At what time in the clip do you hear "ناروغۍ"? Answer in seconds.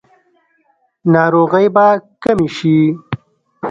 1.13-1.65